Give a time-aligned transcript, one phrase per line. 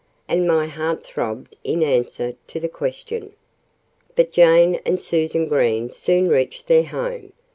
[0.27, 3.33] And my heart throbbed in answer to the question.
[4.15, 7.33] But Jane and Susan Green soon reached their home.